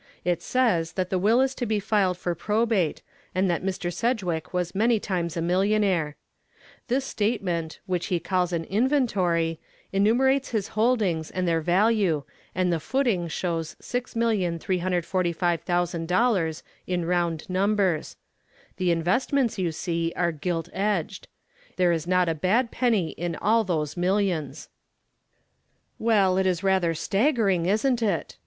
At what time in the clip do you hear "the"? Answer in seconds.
1.11-1.19, 12.73-12.79, 18.77-18.89